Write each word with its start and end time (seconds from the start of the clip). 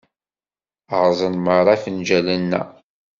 Rrẓen 1.01 1.35
merra 1.45 1.73
ifenǧalen-a. 1.77 2.61